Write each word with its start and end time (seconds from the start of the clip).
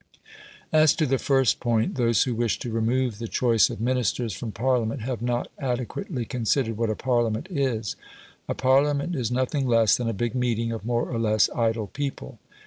As 0.73 0.95
to 0.95 1.05
the 1.05 1.19
first 1.19 1.59
point, 1.59 1.93
those 1.93 2.23
who 2.23 2.33
wish 2.33 2.57
to 2.57 2.71
remove 2.71 3.19
the 3.19 3.27
choice 3.27 3.69
of 3.69 3.79
Ministers 3.79 4.33
from 4.33 4.51
Parliament 4.51 5.01
have 5.01 5.21
not 5.21 5.49
adequately 5.59 6.25
considered 6.25 6.75
what 6.75 6.89
a 6.89 6.95
Parliament 6.95 7.45
is. 7.51 7.95
A 8.49 8.55
Parliament 8.55 9.13
is 9.15 9.29
nothing 9.29 9.67
less 9.67 9.95
than 9.95 10.09
a 10.09 10.13
big 10.13 10.33
meeting 10.33 10.71
of 10.71 10.85
more 10.85 11.07
or 11.07 11.19
less 11.19 11.51
idle 11.53 11.85
people. 11.85 12.39